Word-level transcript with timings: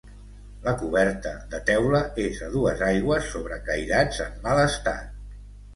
La 0.61 0.71
coberta, 0.83 1.33
de 1.51 1.59
teula, 1.67 2.01
és 2.25 2.41
a 2.49 2.49
dues 2.57 2.83
aigües 2.89 3.31
sobre 3.35 3.61
cairats 3.71 4.25
en 4.29 4.45
mal 4.49 4.69
estat. 4.69 5.19